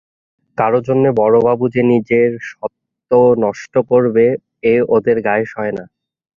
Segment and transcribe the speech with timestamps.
[0.57, 3.11] কারো জন্যে বড়োবাবু যে নিজের স্বত্ব
[3.43, 4.25] নষ্ট করবে,
[4.63, 5.83] এ ওদের গায়ে সয় না।